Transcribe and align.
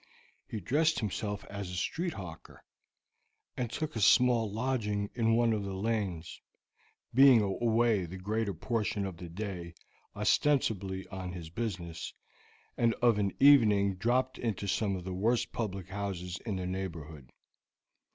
He 0.47 0.59
dressed 0.59 0.97
himself 0.99 1.45
as 1.45 1.69
a 1.69 1.75
street 1.75 2.13
hawker, 2.13 2.63
and 3.55 3.69
took 3.69 3.95
a 3.95 3.99
small 4.01 4.51
lodging 4.51 5.11
in 5.13 5.35
one 5.35 5.53
of 5.53 5.61
the 5.63 5.75
lanes, 5.75 6.41
being 7.13 7.39
away 7.39 8.05
the 8.07 8.17
greater 8.17 8.55
portion 8.55 9.05
of 9.05 9.17
the 9.17 9.29
day 9.29 9.75
ostensibly 10.15 11.07
on 11.09 11.33
his 11.33 11.51
business, 11.51 12.15
and 12.75 12.95
of 12.95 13.19
an 13.19 13.31
evening 13.39 13.93
dropped 13.93 14.39
into 14.39 14.67
some 14.67 14.95
of 14.95 15.03
the 15.03 15.13
worst 15.13 15.51
public 15.51 15.89
houses 15.89 16.39
in 16.47 16.55
the 16.55 16.65
neighborhood. 16.65 17.31